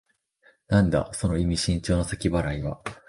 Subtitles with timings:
[0.67, 2.81] なんだ、その意味深長なせき払いは。